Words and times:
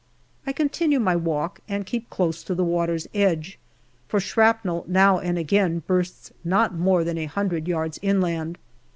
I 0.47 0.51
continue 0.51 0.99
my 0.99 1.15
walk 1.15 1.59
and 1.69 1.85
keep 1.85 2.09
close 2.09 2.41
to 2.45 2.55
the 2.55 2.63
water's 2.63 3.07
edge, 3.13 3.59
for 4.07 4.19
shrapnel 4.19 4.83
now 4.87 5.19
and 5.19 5.37
again 5.37 5.83
bursts 5.85 6.31
not 6.43 6.73
more 6.73 7.03
than 7.03 7.19
a 7.19 7.25
hundred 7.25 7.67
yards 7.67 7.99
inland. 8.01 8.57